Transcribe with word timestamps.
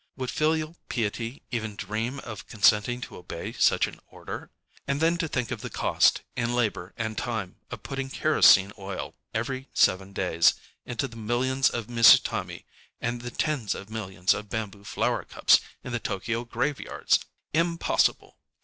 Would 0.17 0.31
filial 0.31 0.77
piety 0.89 1.43
even 1.51 1.75
dream 1.75 2.17
of 2.21 2.47
consenting 2.47 3.01
to 3.01 3.17
obey 3.17 3.51
such 3.53 3.85
an 3.85 3.99
order? 4.07 4.49
And 4.87 4.99
then 4.99 5.15
to 5.19 5.27
think 5.27 5.51
of 5.51 5.61
the 5.61 5.69
cost, 5.69 6.23
in 6.35 6.55
labor 6.55 6.95
and 6.97 7.15
time, 7.15 7.57
of 7.69 7.83
putting 7.83 8.09
kerosene 8.09 8.73
oil, 8.79 9.13
every 9.31 9.69
seven 9.75 10.11
days, 10.11 10.55
into 10.87 11.07
the 11.07 11.17
millions 11.17 11.69
of 11.69 11.85
mizutam├®, 11.85 12.63
and 12.99 13.21
the 13.21 13.29
tens 13.29 13.75
of 13.75 13.91
millions 13.91 14.33
of 14.33 14.49
bamboo 14.49 14.85
flower 14.85 15.23
cups, 15.23 15.59
in 15.83 15.91
the 15.91 15.99
T┼Źky┼Ź 15.99 16.49
graveyards!... 16.49 17.19
Impossible! 17.53 18.39